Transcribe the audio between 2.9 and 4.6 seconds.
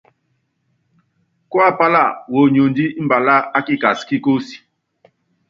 mbalá a kikas ki kúsí.